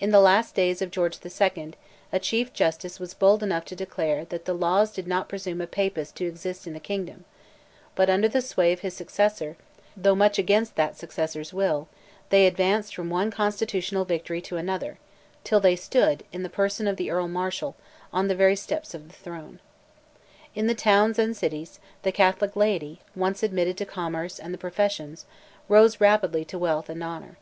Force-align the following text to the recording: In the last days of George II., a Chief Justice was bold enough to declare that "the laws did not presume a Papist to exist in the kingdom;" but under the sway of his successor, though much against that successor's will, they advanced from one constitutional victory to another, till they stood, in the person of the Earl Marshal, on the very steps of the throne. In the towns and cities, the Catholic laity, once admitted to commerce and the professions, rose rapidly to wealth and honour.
In 0.00 0.10
the 0.10 0.20
last 0.20 0.54
days 0.54 0.82
of 0.82 0.90
George 0.90 1.18
II., 1.24 1.72
a 2.12 2.18
Chief 2.20 2.52
Justice 2.52 3.00
was 3.00 3.14
bold 3.14 3.42
enough 3.42 3.64
to 3.64 3.74
declare 3.74 4.26
that 4.26 4.44
"the 4.44 4.52
laws 4.52 4.92
did 4.92 5.08
not 5.08 5.30
presume 5.30 5.62
a 5.62 5.66
Papist 5.66 6.14
to 6.16 6.26
exist 6.26 6.66
in 6.66 6.74
the 6.74 6.78
kingdom;" 6.78 7.24
but 7.94 8.10
under 8.10 8.28
the 8.28 8.42
sway 8.42 8.74
of 8.74 8.80
his 8.80 8.92
successor, 8.94 9.56
though 9.96 10.14
much 10.14 10.38
against 10.38 10.76
that 10.76 10.98
successor's 10.98 11.54
will, 11.54 11.88
they 12.28 12.46
advanced 12.46 12.94
from 12.94 13.08
one 13.08 13.30
constitutional 13.30 14.04
victory 14.04 14.42
to 14.42 14.58
another, 14.58 14.98
till 15.42 15.58
they 15.58 15.74
stood, 15.74 16.22
in 16.32 16.42
the 16.42 16.50
person 16.50 16.86
of 16.86 16.98
the 16.98 17.10
Earl 17.10 17.26
Marshal, 17.28 17.74
on 18.12 18.28
the 18.28 18.34
very 18.36 18.56
steps 18.56 18.92
of 18.92 19.08
the 19.08 19.14
throne. 19.16 19.58
In 20.54 20.66
the 20.66 20.74
towns 20.74 21.18
and 21.18 21.34
cities, 21.34 21.80
the 22.02 22.12
Catholic 22.12 22.56
laity, 22.56 23.00
once 23.14 23.42
admitted 23.42 23.78
to 23.78 23.86
commerce 23.86 24.38
and 24.38 24.52
the 24.52 24.58
professions, 24.58 25.24
rose 25.66 25.98
rapidly 25.98 26.44
to 26.44 26.58
wealth 26.58 26.90
and 26.90 27.02
honour. 27.02 27.38